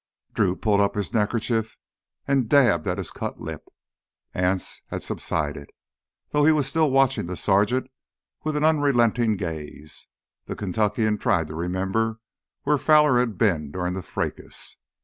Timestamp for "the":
7.27-7.37, 10.47-10.55, 13.93-14.01